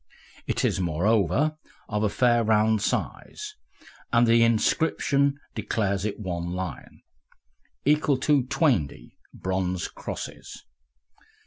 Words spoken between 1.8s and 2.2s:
of a